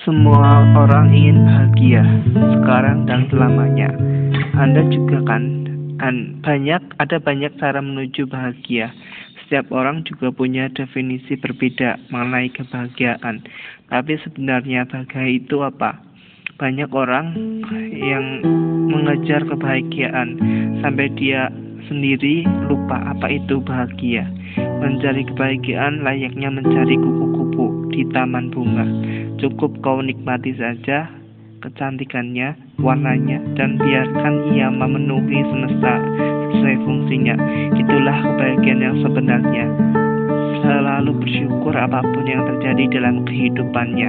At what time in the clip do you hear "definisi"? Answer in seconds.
10.72-11.36